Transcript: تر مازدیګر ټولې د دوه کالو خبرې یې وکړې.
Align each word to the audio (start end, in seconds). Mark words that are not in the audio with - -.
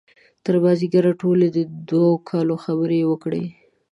تر 0.43 0.53
مازدیګر 0.63 1.05
ټولې 1.21 1.47
د 1.51 1.57
دوه 1.89 2.09
کالو 2.29 2.55
خبرې 2.65 2.97
یې 3.01 3.09
وکړې. 3.11 3.43